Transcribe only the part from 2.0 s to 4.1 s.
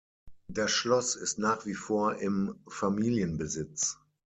im Familienbesitz.